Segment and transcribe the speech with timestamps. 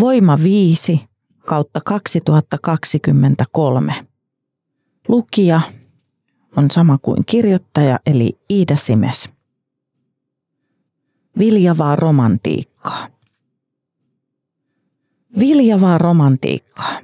[0.00, 1.08] Voima 5
[1.46, 4.06] kautta 2023.
[5.08, 5.60] Lukija
[6.56, 9.28] on sama kuin kirjoittaja eli Iida Simes.
[11.38, 13.08] Viljavaa romantiikkaa.
[15.38, 17.00] Viljavaa romantiikkaa.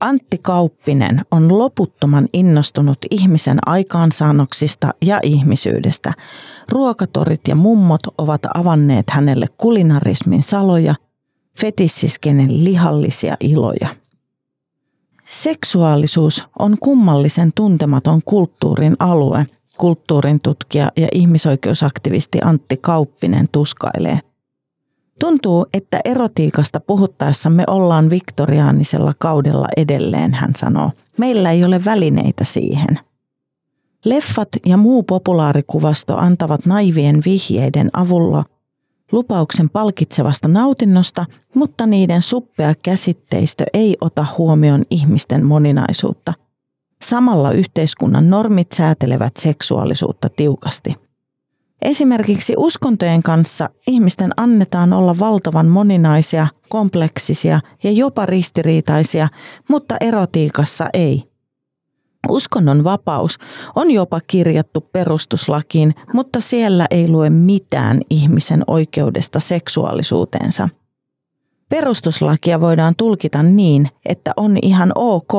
[0.00, 6.12] Antti Kauppinen on loputtoman innostunut ihmisen aikaansaannoksista ja ihmisyydestä.
[6.68, 10.94] Ruokatorit ja mummot ovat avanneet hänelle kulinarismin saloja,
[11.60, 13.88] fetissiskenen lihallisia iloja.
[15.24, 19.46] Seksuaalisuus on kummallisen tuntematon kulttuurin alue,
[19.78, 24.18] kulttuurin tutkija ja ihmisoikeusaktivisti Antti Kauppinen tuskailee.
[25.20, 30.90] Tuntuu, että erotiikasta puhuttaessa me ollaan viktoriaanisella kaudella edelleen, hän sanoo.
[31.18, 33.00] Meillä ei ole välineitä siihen.
[34.04, 38.44] Leffat ja muu populaarikuvasto antavat naivien vihjeiden avulla
[39.12, 46.32] lupauksen palkitsevasta nautinnosta, mutta niiden suppea käsitteistö ei ota huomioon ihmisten moninaisuutta.
[47.02, 50.94] Samalla yhteiskunnan normit säätelevät seksuaalisuutta tiukasti–
[51.82, 59.28] Esimerkiksi uskontojen kanssa ihmisten annetaan olla valtavan moninaisia, kompleksisia ja jopa ristiriitaisia,
[59.68, 61.35] mutta erotiikassa ei.
[62.30, 63.38] Uskonnon vapaus
[63.76, 70.68] on jopa kirjattu perustuslakiin, mutta siellä ei lue mitään ihmisen oikeudesta seksuaalisuuteensa.
[71.68, 75.32] Perustuslakia voidaan tulkita niin, että on ihan ok,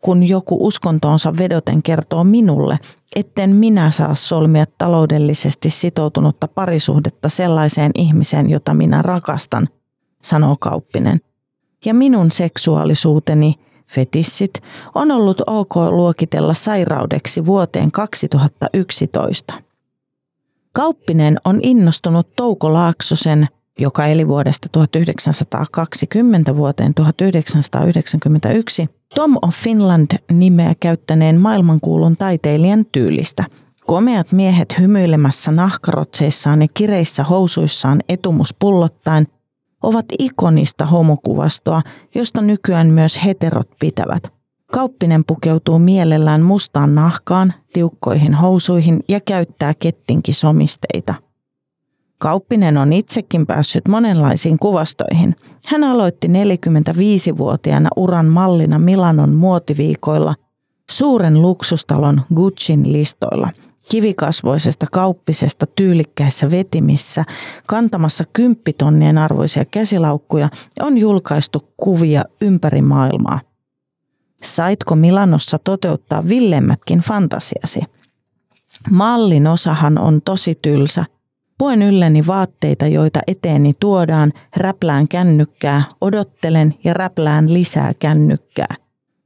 [0.00, 2.78] kun joku uskontoonsa vedoten kertoo minulle,
[3.16, 9.68] etten minä saa solmia taloudellisesti sitoutunutta parisuhdetta sellaiseen ihmiseen, jota minä rakastan,
[10.22, 11.18] sanoo Kauppinen.
[11.84, 13.54] Ja minun seksuaalisuuteni,
[13.86, 14.62] fetissit,
[14.94, 19.54] on ollut ok luokitella sairaudeksi vuoteen 2011.
[20.72, 31.40] Kauppinen on innostunut Touko Laaksosen, joka eli vuodesta 1920 vuoteen 1991, Tom of Finland-nimeä käyttäneen
[31.40, 33.44] maailmankuulun taiteilijan tyylistä.
[33.86, 39.26] Komeat miehet hymyilemässä nahkarotseissaan ja kireissä housuissaan etumus pullottaen
[39.84, 41.82] ovat ikonista homokuvastoa,
[42.14, 44.32] josta nykyään myös heterot pitävät.
[44.72, 51.14] Kauppinen pukeutuu mielellään mustaan nahkaan, tiukkoihin housuihin ja käyttää kettinkisomisteita.
[52.18, 55.36] Kauppinen on itsekin päässyt monenlaisiin kuvastoihin.
[55.66, 60.34] Hän aloitti 45-vuotiaana uran mallina Milanon muotiviikoilla
[60.90, 63.48] suuren luksustalon Gucciin listoilla
[63.90, 67.24] kivikasvoisesta kauppisesta tyylikkäissä vetimissä,
[67.66, 70.48] kantamassa kymppitonnien arvoisia käsilaukkuja,
[70.80, 73.40] on julkaistu kuvia ympäri maailmaa.
[74.42, 77.80] Saitko Milanossa toteuttaa villemmätkin fantasiasi?
[78.90, 81.04] Mallin osahan on tosi tylsä,
[81.58, 88.74] Puen ylleni vaatteita, joita eteeni tuodaan, räplään kännykkää, odottelen ja räplään lisää kännykkää.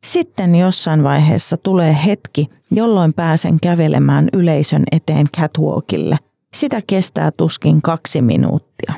[0.05, 6.17] Sitten jossain vaiheessa tulee hetki, jolloin pääsen kävelemään yleisön eteen catwalkille.
[6.55, 8.95] Sitä kestää tuskin kaksi minuuttia.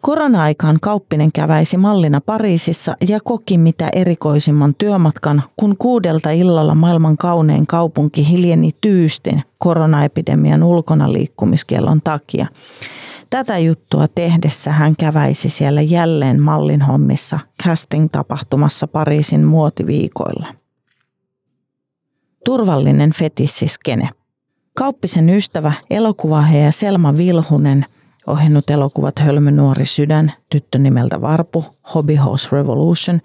[0.00, 7.66] Korona-aikaan Kauppinen käväisi mallina Pariisissa ja koki mitä erikoisimman työmatkan, kun kuudelta illalla maailman kaunein
[7.66, 12.46] kaupunki hiljeni tyystin koronaepidemian ulkona liikkumiskielon takia.
[13.32, 20.46] Tätä juttua tehdessä hän käväisi siellä jälleen mallin hommissa casting-tapahtumassa Pariisin muotiviikoilla.
[22.44, 24.08] Turvallinen fetissiskene.
[24.74, 25.72] Kauppisen ystävä,
[26.64, 27.86] ja Selma Vilhunen–
[28.26, 31.64] ohjannut elokuvat Hölmö nuori sydän, tyttö nimeltä Varpu,
[31.94, 33.20] Hobby House Revolution,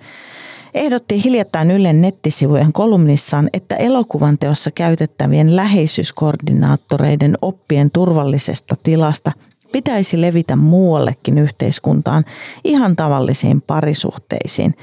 [0.73, 9.31] ehdotti hiljattain Ylen nettisivujen kolumnissaan, että elokuvan teossa käytettävien läheisyyskoordinaattoreiden oppien turvallisesta tilasta
[9.71, 12.25] pitäisi levitä muuallekin yhteiskuntaan
[12.63, 14.75] ihan tavallisiin parisuhteisiin.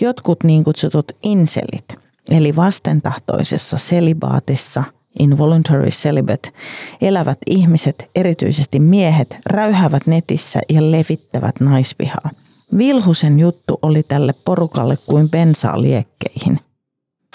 [0.00, 1.94] Jotkut niin kutsutut inselit,
[2.30, 4.84] eli vastentahtoisessa selibaatissa–
[5.18, 6.52] involuntary celibate,
[7.00, 12.30] elävät ihmiset, erityisesti miehet, räyhäävät netissä ja levittävät naisvihaa.
[12.78, 16.60] Vilhusen juttu oli tälle porukalle kuin bensaa liekkeihin.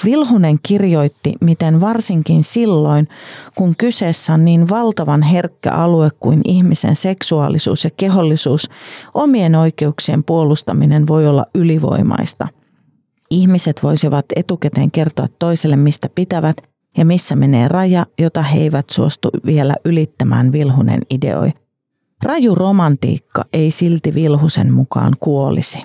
[0.03, 3.07] Vilhunen kirjoitti, miten varsinkin silloin,
[3.55, 8.69] kun kyseessä on niin valtavan herkkä alue kuin ihmisen seksuaalisuus ja kehollisuus,
[9.13, 12.47] omien oikeuksien puolustaminen voi olla ylivoimaista.
[13.31, 16.57] Ihmiset voisivat etukäteen kertoa toiselle, mistä pitävät
[16.97, 21.51] ja missä menee raja, jota he eivät suostu vielä ylittämään Vilhunen ideoi.
[22.23, 25.83] Raju romantiikka ei silti Vilhusen mukaan kuolisi.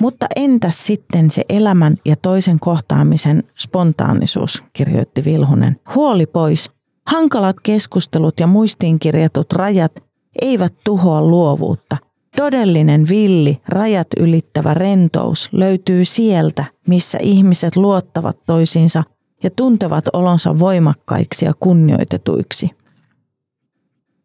[0.00, 5.76] Mutta entäs sitten se elämän ja toisen kohtaamisen spontaanisuus, kirjoitti Vilhunen.
[5.94, 6.70] Huoli pois.
[7.06, 9.92] Hankalat keskustelut ja muistiinkirjatut rajat
[10.42, 11.96] eivät tuhoa luovuutta.
[12.36, 19.02] Todellinen villi, rajat ylittävä rentous löytyy sieltä, missä ihmiset luottavat toisiinsa
[19.42, 22.70] ja tuntevat olonsa voimakkaiksi ja kunnioitetuiksi.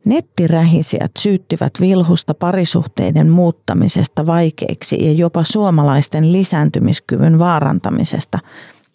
[0.09, 8.39] Nettirähisijät syyttivät vilhusta parisuhteiden muuttamisesta vaikeiksi ja jopa suomalaisten lisääntymiskyvyn vaarantamisesta.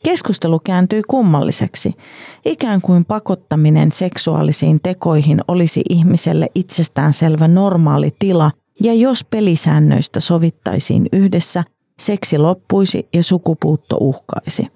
[0.05, 1.93] Keskustelu kääntyi kummalliseksi.
[2.45, 8.51] Ikään kuin pakottaminen seksuaalisiin tekoihin olisi ihmiselle itsestäänselvä normaali tila,
[8.83, 11.65] ja jos pelisäännöistä sovittaisiin yhdessä,
[11.99, 14.67] seksi loppuisi ja sukupuutto uhkaisi.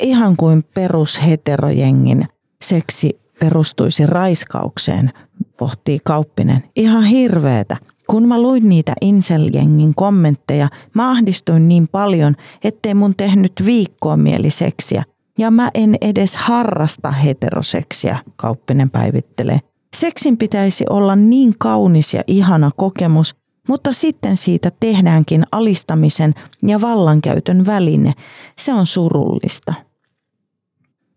[0.00, 2.24] Ihan kuin perusheterojengin
[2.62, 5.10] seksi perustuisi raiskaukseen,
[5.58, 6.64] pohtii Kauppinen.
[6.76, 7.76] Ihan hirveetä.
[8.06, 12.34] Kun mä luin niitä Inseljengin kommentteja, mä ahdistuin niin paljon,
[12.64, 15.02] ettei mun tehnyt viikkoa mieli seksiä.
[15.38, 19.58] Ja mä en edes harrasta heteroseksiä, Kauppinen päivittelee.
[19.96, 23.34] Seksin pitäisi olla niin kaunis ja ihana kokemus,
[23.68, 28.12] mutta sitten siitä tehdäänkin alistamisen ja vallankäytön väline.
[28.58, 29.74] Se on surullista.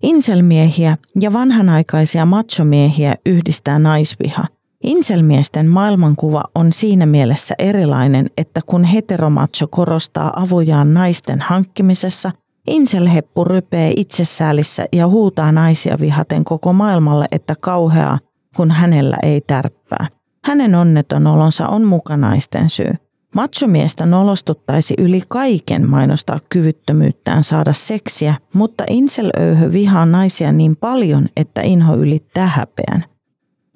[0.03, 4.43] Inselmiehiä ja vanhanaikaisia machomiehiä yhdistää naisviha.
[4.83, 12.31] Inselmiesten maailmankuva on siinä mielessä erilainen, että kun heteromacho korostaa avujaan naisten hankkimisessa,
[12.67, 18.19] inselheppu rypee itsesäälissä ja huutaa naisia vihaten koko maailmalle, että kauheaa,
[18.55, 20.07] kun hänellä ei tärppää.
[20.45, 22.93] Hänen onneton olonsa on mukanaisten syy.
[23.33, 31.61] Machomiestä nolostuttaisi yli kaiken mainostaa kyvyttömyyttään saada seksiä, mutta inselöyhö vihaa naisia niin paljon, että
[31.61, 33.05] inho ylittää häpeän.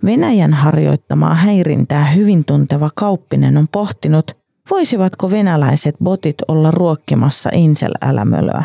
[0.05, 4.31] Venäjän harjoittamaa häirintää hyvin tunteva kauppinen on pohtinut,
[4.69, 8.63] voisivatko venäläiset botit olla ruokkimassa inselälämölöä.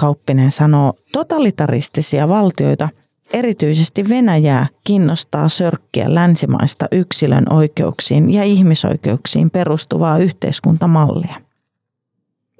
[0.00, 2.88] Kauppinen sanoo, totalitaristisia valtioita–
[3.32, 11.34] Erityisesti Venäjää kiinnostaa sörkkiä länsimaista yksilön oikeuksiin ja ihmisoikeuksiin perustuvaa yhteiskuntamallia.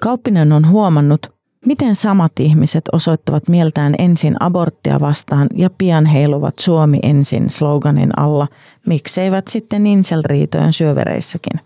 [0.01, 1.35] Kauppinen on huomannut,
[1.65, 8.47] miten samat ihmiset osoittavat mieltään ensin aborttia vastaan ja pian heiluvat Suomi ensin sloganin alla,
[8.85, 11.59] mikseivät sitten inselriitojen syövereissäkin.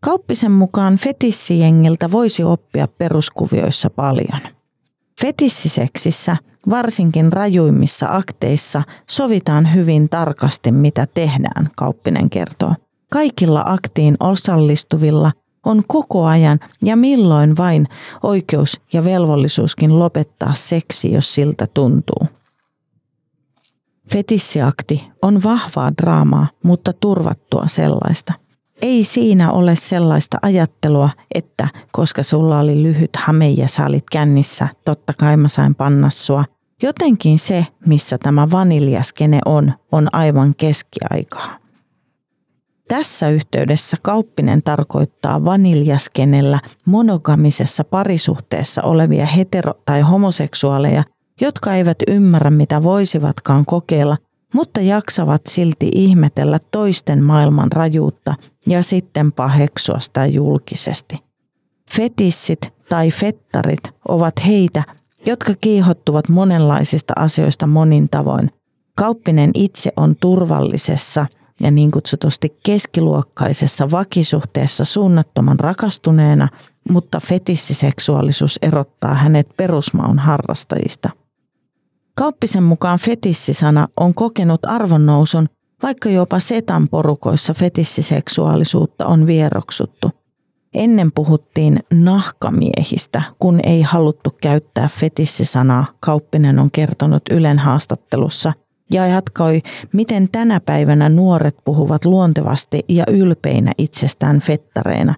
[0.00, 4.40] Kauppisen mukaan fetissijengiltä voisi oppia peruskuvioissa paljon.
[5.20, 6.36] Fetissiseksissä–
[6.70, 12.74] Varsinkin rajuimmissa akteissa sovitaan hyvin tarkasti, mitä tehdään, Kauppinen kertoo.
[13.12, 15.32] Kaikilla aktiin osallistuvilla
[15.66, 17.86] on koko ajan ja milloin vain
[18.22, 22.26] oikeus ja velvollisuuskin lopettaa seksi, jos siltä tuntuu.
[24.12, 28.32] Fetissiakti on vahvaa draamaa, mutta turvattua sellaista.
[28.82, 34.68] Ei siinä ole sellaista ajattelua, että koska sulla oli lyhyt hame ja sä olit kännissä,
[34.84, 36.44] totta kai mä sain panna sua.
[36.82, 41.58] Jotenkin se, missä tämä vaniljaskene on, on aivan keskiaikaa.
[42.88, 51.02] Tässä yhteydessä kauppinen tarkoittaa vaniljaskenellä monogamisessa parisuhteessa olevia hetero- tai homoseksuaaleja,
[51.40, 54.16] jotka eivät ymmärrä mitä voisivatkaan kokeilla,
[54.52, 58.34] mutta jaksavat silti ihmetellä toisten maailman rajuutta
[58.66, 61.18] ja sitten paheksua sitä julkisesti.
[61.90, 64.82] Fetissit tai fettarit ovat heitä,
[65.26, 68.50] jotka kiihottuvat monenlaisista asioista monin tavoin.
[68.94, 71.26] Kauppinen itse on turvallisessa
[71.62, 76.48] ja niin kutsutusti keskiluokkaisessa vakisuhteessa suunnattoman rakastuneena,
[76.90, 81.10] mutta fetissiseksuaalisuus erottaa hänet perusmaun harrastajista.
[82.14, 85.48] Kauppisen mukaan fetissisana on kokenut arvonnousun,
[85.82, 90.10] vaikka jopa setan porukoissa fetissiseksuaalisuutta on vieroksuttu–
[90.74, 98.52] Ennen puhuttiin nahkamiehistä, kun ei haluttu käyttää fetissisanaa, Kauppinen on kertonut Ylen haastattelussa,
[98.90, 105.14] ja jatkoi, miten tänä päivänä nuoret puhuvat luontevasti ja ylpeinä itsestään fettareina.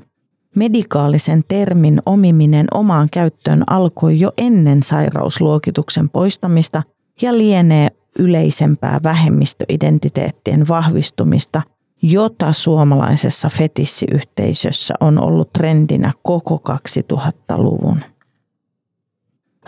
[0.56, 6.82] Medikaalisen termin omiminen omaan käyttöön alkoi jo ennen sairausluokituksen poistamista
[7.22, 11.62] ja lienee yleisempää vähemmistöidentiteettien vahvistumista–
[12.12, 18.00] jota suomalaisessa fetissiyhteisössä on ollut trendinä koko 2000-luvun.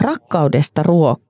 [0.00, 1.20] Rakkaudesta ruok.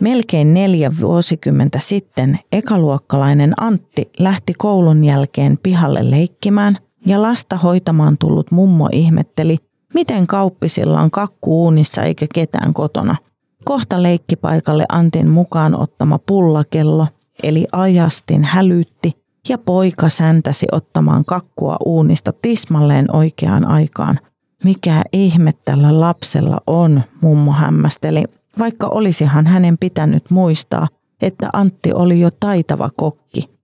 [0.00, 6.76] Melkein neljä vuosikymmentä sitten ekaluokkalainen Antti lähti koulun jälkeen pihalle leikkimään
[7.06, 9.56] ja lasta hoitamaan tullut mummo ihmetteli,
[9.94, 13.16] miten kauppisilla on kakku uunissa eikä ketään kotona.
[13.64, 17.06] Kohta leikkipaikalle Antin mukaan ottama pullakello,
[17.42, 19.12] eli ajastin hälytti
[19.48, 24.18] ja poika säntäsi ottamaan kakkua uunista tismalleen oikeaan aikaan.
[24.64, 28.24] Mikä ihme tällä lapsella on, mummo hämmästeli,
[28.58, 30.88] vaikka olisihan hänen pitänyt muistaa,
[31.22, 33.57] että Antti oli jo taitava kokki.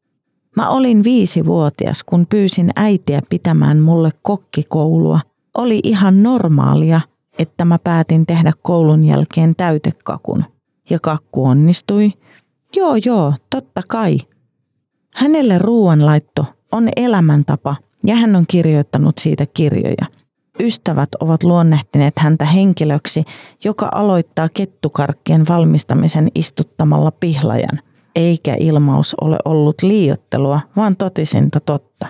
[0.57, 5.21] Mä olin viisivuotias, kun pyysin äitiä pitämään mulle kokkikoulua.
[5.57, 7.01] Oli ihan normaalia,
[7.39, 10.45] että mä päätin tehdä koulun jälkeen täytekakun.
[10.91, 12.13] Ja kakku onnistui.
[12.77, 14.19] Joo, joo, totta kai.
[15.15, 20.07] Hänelle ruoanlaitto on elämäntapa ja hän on kirjoittanut siitä kirjoja–
[20.61, 23.25] Ystävät ovat luonnehtineet häntä henkilöksi,
[23.65, 27.81] joka aloittaa kettukarkkien valmistamisen istuttamalla pihlajan,
[28.15, 32.07] eikä ilmaus ole ollut liiottelua, vaan totisinta totta.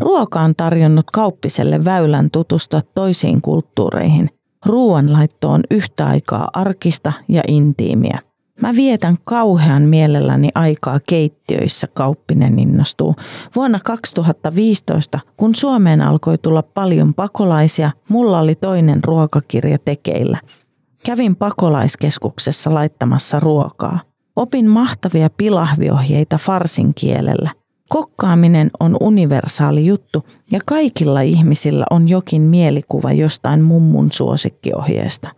[0.00, 4.30] Ruoka on tarjonnut kauppiselle väylän tutustua toisiin kulttuureihin.
[4.66, 8.18] Ruoanlaitto on yhtä aikaa arkista ja intiimiä.
[8.62, 13.14] Mä vietän kauhean mielelläni aikaa keittiöissä, kauppinen innostuu.
[13.56, 20.38] Vuonna 2015, kun Suomeen alkoi tulla paljon pakolaisia, mulla oli toinen ruokakirja tekeillä.
[21.06, 24.00] Kävin pakolaiskeskuksessa laittamassa ruokaa.
[24.36, 27.50] Opin mahtavia pilahviohjeita farsin kielellä.
[27.88, 35.28] Kokkaaminen on universaali juttu ja kaikilla ihmisillä on jokin mielikuva jostain mummun suosikkiohjeesta.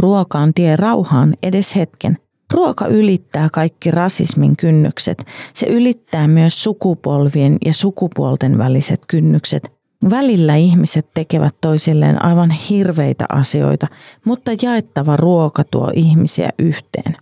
[0.00, 2.16] Ruoka on tie rauhaan edes hetken.
[2.52, 5.24] Ruoka ylittää kaikki rasismin kynnykset.
[5.54, 9.72] Se ylittää myös sukupolvien ja sukupuolten väliset kynnykset.
[10.10, 13.86] Välillä ihmiset tekevät toisilleen aivan hirveitä asioita,
[14.24, 17.16] mutta jaettava ruoka tuo ihmisiä yhteen.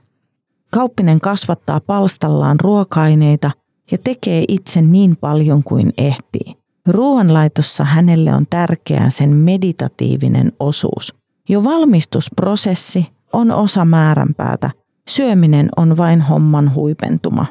[0.71, 3.51] Kauppinen kasvattaa palstallaan ruoka-aineita
[3.91, 6.55] ja tekee itse niin paljon kuin ehtii.
[6.89, 11.15] Ruoanlaitossa hänelle on tärkeää sen meditatiivinen osuus.
[11.49, 14.71] Jo valmistusprosessi on osa määränpäätä.
[15.09, 17.47] Syöminen on vain homman huipentuma.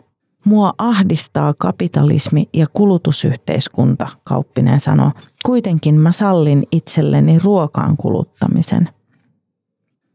[0.46, 5.12] Mua ahdistaa kapitalismi ja kulutusyhteiskunta, Kauppinen sanoi.
[5.46, 8.90] Kuitenkin mä sallin itselleni ruokaan kuluttamisen.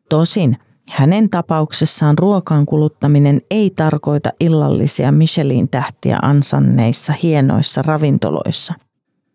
[0.08, 0.56] Tosin
[0.90, 8.74] hänen tapauksessaan ruokaan kuluttaminen ei tarkoita illallisia Michelin tähtiä ansanneissa hienoissa ravintoloissa.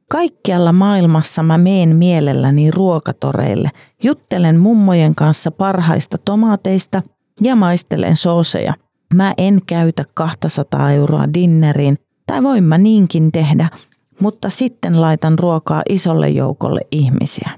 [0.09, 3.69] Kaikkialla maailmassa mä meen mielelläni ruokatoreille,
[4.03, 7.01] juttelen mummojen kanssa parhaista tomaateista
[7.41, 8.73] ja maistelen sooseja.
[9.13, 13.69] Mä en käytä 200 euroa dinneriin, tai voin mä niinkin tehdä,
[14.19, 17.49] mutta sitten laitan ruokaa isolle joukolle ihmisiä.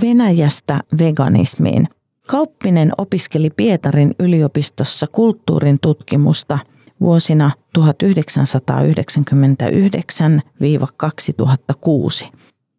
[0.00, 1.88] Venäjästä veganismiin.
[2.26, 6.58] Kauppinen opiskeli Pietarin yliopistossa kulttuurin tutkimusta–
[7.02, 7.82] vuosina 1999-2006.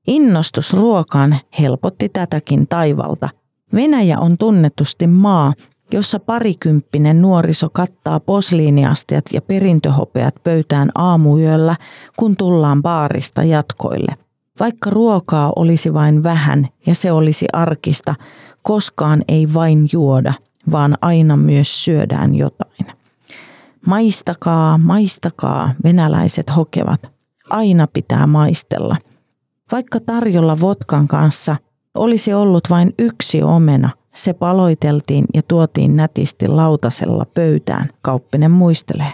[0.07, 3.29] Innostus ruokaan helpotti tätäkin taivalta.
[3.73, 5.53] Venäjä on tunnetusti maa,
[5.91, 11.75] jossa parikymppinen nuoriso kattaa posliiniastiat ja perintöhopeat pöytään aamuyöllä,
[12.17, 14.15] kun tullaan baarista jatkoille.
[14.59, 18.15] Vaikka ruokaa olisi vain vähän ja se olisi arkista,
[18.63, 20.33] koskaan ei vain juoda,
[20.71, 22.85] vaan aina myös syödään jotain.
[23.87, 27.11] Maistakaa, maistakaa, venäläiset hokevat.
[27.49, 28.95] Aina pitää maistella.
[29.71, 31.55] Vaikka tarjolla votkan kanssa
[31.95, 39.13] olisi ollut vain yksi omena, se paloiteltiin ja tuotiin nätisti lautasella pöytään, Kauppinen muistelee.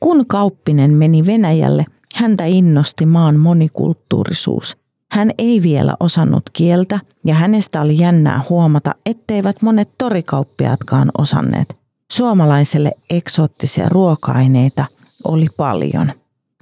[0.00, 4.76] Kun Kauppinen meni Venäjälle, häntä innosti maan monikulttuurisuus.
[5.10, 11.76] Hän ei vielä osannut kieltä ja hänestä oli jännää huomata, etteivät monet torikauppiaatkaan osanneet.
[12.12, 14.84] Suomalaiselle eksoottisia ruoka-aineita
[15.24, 16.12] oli paljon,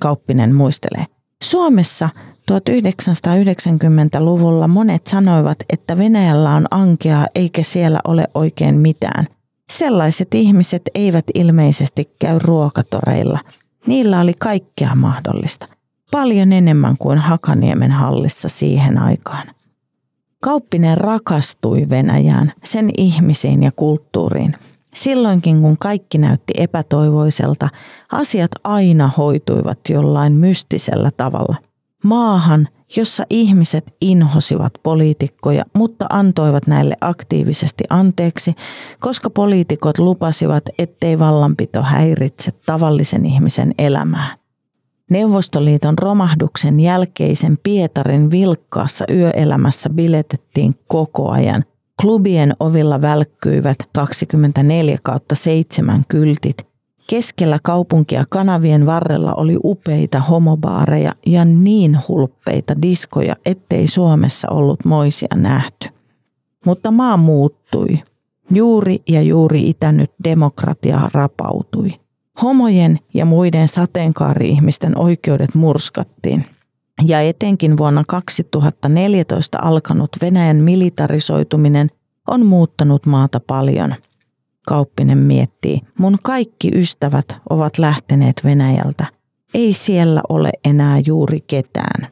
[0.00, 1.04] Kauppinen muistelee.
[1.42, 2.08] Suomessa
[2.52, 9.26] 1990-luvulla monet sanoivat, että Venäjällä on ankeaa eikä siellä ole oikein mitään.
[9.72, 13.38] Sellaiset ihmiset eivät ilmeisesti käy ruokatoreilla.
[13.86, 15.68] Niillä oli kaikkea mahdollista.
[16.14, 19.46] Paljon enemmän kuin Hakaniemen hallissa siihen aikaan.
[20.42, 24.54] Kauppinen rakastui Venäjään, sen ihmisiin ja kulttuuriin–
[24.94, 27.68] Silloinkin kun kaikki näytti epätoivoiselta,
[28.12, 31.56] asiat aina hoituivat jollain mystisellä tavalla.
[32.04, 38.54] Maahan, jossa ihmiset inhosivat poliitikkoja, mutta antoivat näille aktiivisesti anteeksi,
[39.00, 44.43] koska poliitikot lupasivat, ettei vallanpito häiritse tavallisen ihmisen elämää.
[45.14, 51.64] Neuvostoliiton romahduksen jälkeisen Pietarin vilkkaassa yöelämässä biletettiin koko ajan–
[52.02, 56.66] Klubien ovilla välkkyivät 24 kautta 7 kyltit.
[57.10, 65.28] Keskellä kaupunkia kanavien varrella oli upeita homobaareja ja niin hulppeita diskoja, ettei Suomessa ollut moisia
[65.34, 65.88] nähty.
[66.66, 68.02] Mutta maa muuttui.
[68.50, 72.03] Juuri ja juuri itänyt demokratia rapautui.
[72.42, 76.46] Homojen ja muiden sateenkaari-ihmisten oikeudet murskattiin.
[77.06, 81.90] Ja etenkin vuonna 2014 alkanut Venäjän militarisoituminen
[82.28, 83.94] on muuttanut maata paljon.
[84.66, 89.06] Kauppinen miettii, mun kaikki ystävät ovat lähteneet Venäjältä.
[89.54, 92.08] Ei siellä ole enää juuri ketään.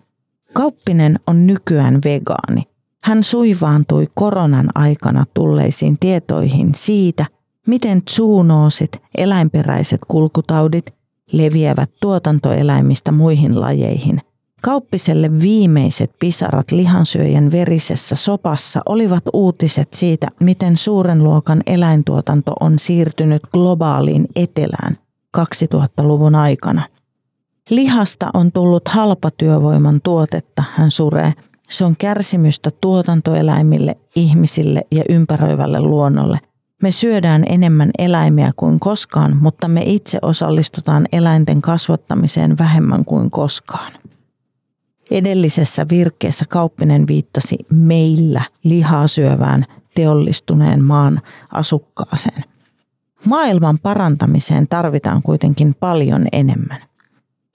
[0.52, 2.62] Kauppinen on nykyään vegaani.
[3.02, 7.26] Hän suivaantui koronan aikana tulleisiin tietoihin siitä,
[7.66, 10.94] miten zoonoosit, eläinperäiset kulkutaudit,
[11.32, 14.20] leviävät tuotantoeläimistä muihin lajeihin.
[14.62, 23.42] Kauppiselle viimeiset pisarat lihansyöjän verisessä sopassa olivat uutiset siitä, miten suuren luokan eläintuotanto on siirtynyt
[23.52, 24.96] globaaliin etelään
[25.38, 26.88] 2000-luvun aikana.
[27.70, 31.32] Lihasta on tullut halpatyövoiman tuotetta, hän suree.
[31.68, 36.38] Se on kärsimystä tuotantoeläimille, ihmisille ja ympäröivälle luonnolle–
[36.82, 43.92] me syödään enemmän eläimiä kuin koskaan, mutta me itse osallistutaan eläinten kasvattamiseen vähemmän kuin koskaan.
[45.10, 51.20] Edellisessä virkkeessä Kauppinen viittasi meillä lihaa syövään teollistuneen maan
[51.52, 52.44] asukkaaseen.
[53.24, 56.82] Maailman parantamiseen tarvitaan kuitenkin paljon enemmän.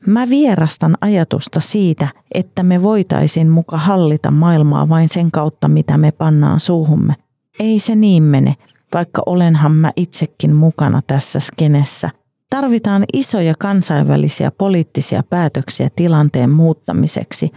[0.07, 6.11] Mä vierastan ajatusta siitä, että me voitaisiin muka hallita maailmaa vain sen kautta, mitä me
[6.11, 7.13] pannaan suuhumme.
[7.59, 8.55] Ei se niin mene,
[8.93, 12.09] vaikka olenhan mä itsekin mukana tässä skenessä.
[12.49, 17.51] Tarvitaan isoja kansainvälisiä poliittisia päätöksiä tilanteen muuttamiseksi,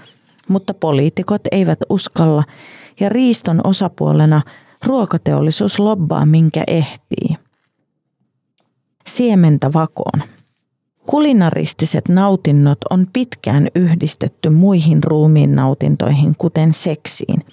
[0.48, 2.44] mutta poliitikot eivät uskalla
[3.00, 4.42] ja riiston osapuolena
[4.86, 7.36] ruokateollisuus lobbaa minkä ehtii.
[9.06, 10.22] Siementä vakoon.
[11.06, 17.44] Kulinaristiset nautinnot on pitkään yhdistetty muihin ruumiin nautintoihin, kuten seksiin.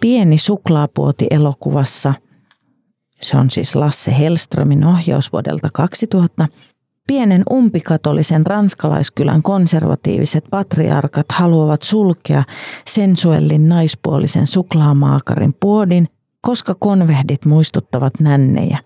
[0.00, 2.14] Pieni suklaapuoti elokuvassa–
[3.20, 6.48] se on siis Lasse Hellströmin ohjaus vuodelta 2000,
[7.06, 12.42] pienen umpikatolisen ranskalaiskylän konservatiiviset patriarkat haluavat sulkea
[12.86, 16.06] sensuellin naispuolisen suklaamaakarin puodin,
[16.40, 18.78] koska konvehdit muistuttavat nännejä.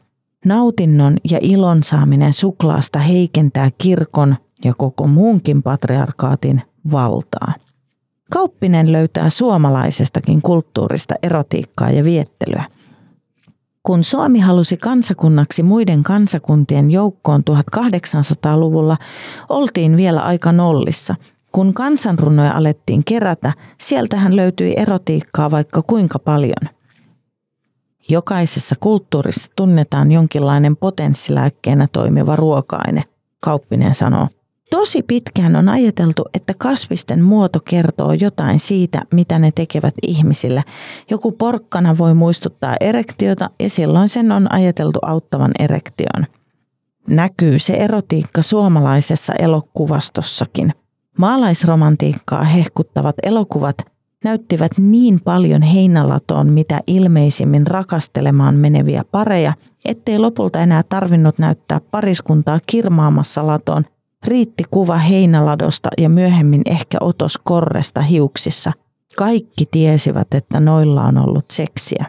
[0.45, 7.55] Nautinnon ja ilon saaminen suklaasta heikentää kirkon ja koko muunkin patriarkaatin valtaa.
[8.31, 12.65] Kauppinen löytää suomalaisestakin kulttuurista erotiikkaa ja viettelyä–
[13.83, 18.97] kun Suomi halusi kansakunnaksi muiden kansakuntien joukkoon 1800-luvulla,
[19.49, 21.15] oltiin vielä aika nollissa.
[21.53, 26.69] Kun kansanrunoja alettiin kerätä, sieltähän löytyi erotiikkaa vaikka kuinka paljon.
[28.09, 33.05] Jokaisessa kulttuurissa tunnetaan jonkinlainen potenssilääkkeenä toimiva ruoka-aine,
[33.41, 34.29] Kauppinen sanoo–
[34.73, 40.63] Tosi pitkään on ajateltu, että kasvisten muoto kertoo jotain siitä, mitä ne tekevät ihmisille.
[41.11, 46.27] Joku porkkana voi muistuttaa erektiota ja silloin sen on ajateltu auttavan erektion.
[47.09, 50.73] Näkyy se erotiikka suomalaisessa elokuvastossakin.
[51.19, 53.77] Maalaisromantiikkaa hehkuttavat elokuvat
[54.25, 59.53] näyttivät niin paljon heinälatoon mitä ilmeisimmin rakastelemaan meneviä pareja,
[59.85, 63.85] ettei lopulta enää tarvinnut näyttää pariskuntaa kirmaamassa latoon,
[64.27, 68.73] Riitti kuva heinäladosta ja myöhemmin ehkä otos korresta hiuksissa.
[69.17, 72.07] Kaikki tiesivät, että noilla on ollut seksiä.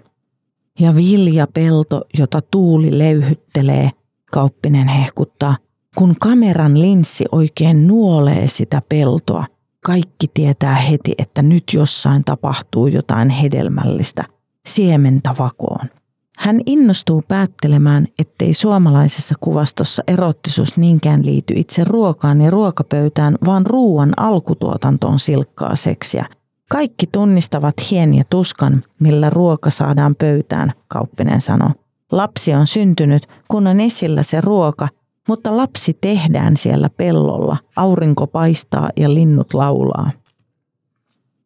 [0.80, 3.90] Ja viljapelto, jota tuuli leyhyttelee,
[4.32, 5.58] kauppinen hehkuttaa,
[5.96, 9.46] kun kameran linssi oikein nuolee sitä peltoa.
[9.86, 14.24] Kaikki tietää heti, että nyt jossain tapahtuu jotain hedelmällistä.
[14.68, 15.90] Siementä vakoon.
[16.38, 24.14] Hän innostuu päättelemään, ettei suomalaisessa kuvastossa erottisuus niinkään liity itse ruokaan ja ruokapöytään, vaan ruuan
[24.18, 26.26] alkutuotantoon silkkaa seksiä.
[26.70, 31.72] Kaikki tunnistavat hien ja tuskan, millä ruoka saadaan pöytään, Kauppinen sanoo.
[32.12, 34.88] Lapsi on syntynyt, kun on esillä se ruoka,
[35.28, 40.12] mutta lapsi tehdään siellä pellolla, aurinko paistaa ja linnut laulaa.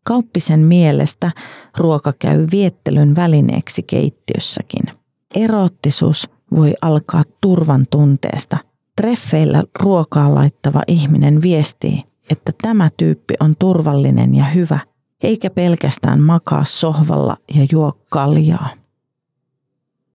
[0.08, 1.32] Kauppisen mielestä
[1.78, 4.84] ruoka käy viettelyn välineeksi keittiössäkin.
[5.36, 8.58] Erottisuus voi alkaa turvan tunteesta.
[8.96, 14.80] Treffeillä ruokaa laittava ihminen viestii, että tämä tyyppi on turvallinen ja hyvä,
[15.24, 18.70] eikä pelkästään makaa sohvalla ja juo kaljaa.